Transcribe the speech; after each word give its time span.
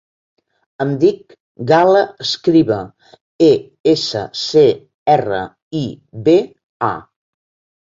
Em 0.85 0.93
dic 1.03 1.35
Gal·la 1.71 2.01
Escriba: 2.25 2.79
e, 3.49 3.51
essa, 3.93 4.25
ce, 4.47 4.65
erra, 5.19 5.45
i, 5.85 5.87
be, 6.31 6.37
a. 6.91 6.93